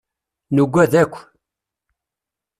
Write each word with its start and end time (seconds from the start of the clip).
Nugad 0.55 0.93
akk. 1.03 1.15